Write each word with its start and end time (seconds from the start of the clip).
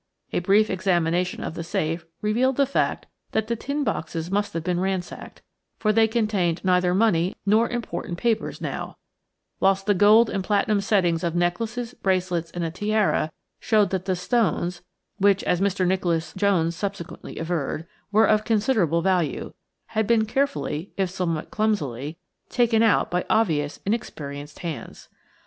A 0.33 0.39
brief 0.39 0.71
examination 0.71 1.43
of 1.43 1.53
the 1.53 1.63
safe 1.63 2.07
revealed 2.23 2.55
the 2.57 2.65
fact 2.65 3.05
that 3.33 3.45
the 3.45 3.55
tin 3.55 3.83
boxes 3.83 4.31
must 4.31 4.51
have 4.55 4.63
been 4.63 4.79
ransacked, 4.79 5.43
for 5.77 5.93
they 5.93 6.07
contained 6.07 6.65
neither 6.65 6.95
money 6.95 7.35
nor 7.45 7.69
important 7.69 8.17
papers 8.17 8.59
now, 8.61 8.97
whilst 9.59 9.85
the 9.85 9.93
gold 9.93 10.27
and 10.27 10.43
platinum 10.43 10.81
settings 10.81 11.23
of 11.23 11.35
necklaces, 11.35 11.93
bracelets, 11.93 12.49
and 12.49 12.63
a 12.63 12.71
tiara 12.71 13.31
showed 13.59 13.91
that 13.91 14.05
the 14.05 14.15
stones–which, 14.15 15.43
as 15.43 15.61
Mr. 15.61 15.85
Nicholas 15.85 16.33
Jones 16.33 16.75
subsequently 16.75 17.37
averred, 17.37 17.85
were 18.11 18.25
of 18.25 18.43
considerable 18.43 19.03
value–had 19.03 20.07
been 20.07 20.25
carefully, 20.25 20.91
if 20.97 21.11
somewhat 21.11 21.51
clumsily, 21.51 22.17
taken 22.49 22.81
out 22.81 23.11
by 23.11 23.23
obvious 23.29 23.79
inexperienced 23.85 24.57
hands. 24.65 25.09